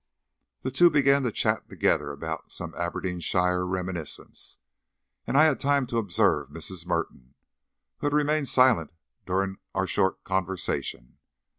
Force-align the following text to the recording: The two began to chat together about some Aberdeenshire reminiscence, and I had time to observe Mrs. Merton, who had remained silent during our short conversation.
The 0.63 0.71
two 0.71 0.89
began 0.89 1.21
to 1.21 1.31
chat 1.31 1.69
together 1.69 2.11
about 2.11 2.51
some 2.51 2.73
Aberdeenshire 2.73 3.63
reminiscence, 3.65 4.57
and 5.27 5.37
I 5.37 5.45
had 5.45 5.59
time 5.59 5.85
to 5.85 5.99
observe 5.99 6.49
Mrs. 6.49 6.87
Merton, 6.87 7.35
who 7.99 8.07
had 8.07 8.13
remained 8.15 8.47
silent 8.47 8.91
during 9.27 9.57
our 9.75 9.85
short 9.85 10.23
conversation. 10.23 11.19